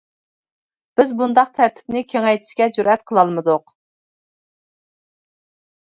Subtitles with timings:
[0.99, 3.77] بىز بۇنداق تەرتىپنى كېڭەيتىشكە جۈرئەت قىلالمىدۇق.